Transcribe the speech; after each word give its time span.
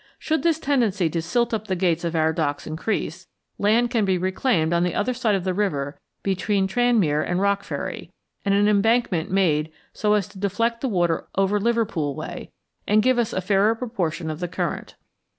Should 0.17 0.41
this 0.41 0.57
tendency 0.57 1.11
to 1.11 1.21
silt 1.21 1.53
up 1.53 1.67
the 1.67 1.75
gates 1.75 2.03
of 2.03 2.15
our 2.15 2.33
docks 2.33 2.65
increase, 2.65 3.27
land 3.59 3.91
can 3.91 4.03
be 4.03 4.17
reclaimed 4.17 4.73
on 4.73 4.81
the 4.81 4.95
other 4.95 5.13
side 5.13 5.35
of 5.35 5.43
the 5.43 5.53
river 5.53 5.99
between 6.23 6.67
Tranmere 6.67 7.21
and 7.21 7.39
Rock 7.39 7.63
Ferry, 7.63 8.11
and 8.43 8.55
an 8.55 8.67
embankment 8.67 9.29
made 9.29 9.71
so 9.93 10.15
as 10.15 10.27
to 10.29 10.39
deflect 10.39 10.81
the 10.81 10.89
water 10.89 11.27
over 11.35 11.59
Liverpool 11.59 12.15
way, 12.15 12.49
and 12.87 13.03
give 13.03 13.19
us 13.19 13.31
a 13.31 13.41
fairer 13.41 13.75
proportion 13.75 14.31
of 14.31 14.39
the 14.39 14.47
current. 14.47 14.95